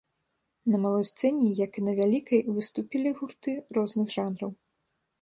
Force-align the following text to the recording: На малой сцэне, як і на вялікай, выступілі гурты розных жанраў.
На 0.75 0.79
малой 0.85 1.05
сцэне, 1.09 1.51
як 1.65 1.71
і 1.81 1.85
на 1.87 1.95
вялікай, 2.01 2.41
выступілі 2.57 3.15
гурты 3.23 3.51
розных 3.81 4.07
жанраў. 4.21 4.51